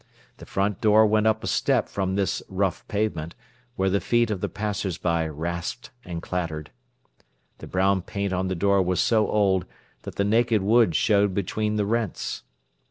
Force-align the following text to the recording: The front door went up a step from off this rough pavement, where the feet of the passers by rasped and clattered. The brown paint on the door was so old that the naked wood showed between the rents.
The 0.37 0.47
front 0.47 0.81
door 0.81 1.05
went 1.05 1.27
up 1.27 1.43
a 1.43 1.47
step 1.47 1.87
from 1.87 2.13
off 2.13 2.15
this 2.15 2.41
rough 2.49 2.87
pavement, 2.87 3.35
where 3.75 3.91
the 3.91 4.01
feet 4.01 4.31
of 4.31 4.41
the 4.41 4.49
passers 4.49 4.97
by 4.97 5.27
rasped 5.27 5.91
and 6.03 6.23
clattered. 6.23 6.71
The 7.59 7.67
brown 7.67 8.01
paint 8.01 8.33
on 8.33 8.47
the 8.47 8.55
door 8.55 8.81
was 8.81 8.99
so 8.99 9.27
old 9.27 9.67
that 10.01 10.15
the 10.15 10.25
naked 10.25 10.63
wood 10.63 10.95
showed 10.95 11.35
between 11.35 11.75
the 11.75 11.85
rents. 11.85 12.41